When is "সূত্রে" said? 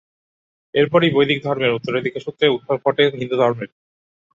2.25-2.45